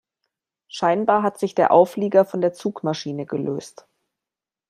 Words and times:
Scheinbar 0.67 1.21
hat 1.21 1.37
sich 1.37 1.53
der 1.53 1.71
Auflieger 1.71 2.25
von 2.25 2.41
der 2.41 2.53
Zugmaschine 2.53 3.27
gelöst. 3.27 3.87